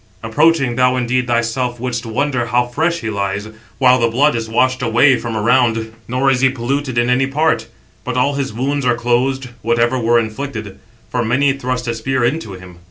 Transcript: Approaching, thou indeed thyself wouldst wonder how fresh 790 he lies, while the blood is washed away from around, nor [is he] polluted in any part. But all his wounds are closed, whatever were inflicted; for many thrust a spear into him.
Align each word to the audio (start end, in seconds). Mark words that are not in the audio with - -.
Approaching, 0.23 0.77
thou 0.77 0.95
indeed 0.95 1.27
thyself 1.27 1.79
wouldst 1.79 2.07
wonder 2.07 2.47
how 2.47 2.65
fresh 2.65 3.01
790 3.01 3.01
he 3.05 3.09
lies, 3.51 3.59
while 3.77 3.99
the 3.99 4.07
blood 4.07 4.35
is 4.35 4.49
washed 4.49 4.81
away 4.81 5.15
from 5.15 5.37
around, 5.37 5.93
nor 6.07 6.31
[is 6.31 6.41
he] 6.41 6.49
polluted 6.49 6.97
in 6.97 7.07
any 7.07 7.27
part. 7.27 7.67
But 8.03 8.17
all 8.17 8.33
his 8.33 8.51
wounds 8.51 8.83
are 8.83 8.95
closed, 8.95 9.49
whatever 9.61 9.99
were 9.99 10.17
inflicted; 10.17 10.79
for 11.11 11.23
many 11.23 11.53
thrust 11.53 11.87
a 11.87 11.93
spear 11.93 12.23
into 12.23 12.53
him. 12.53 12.79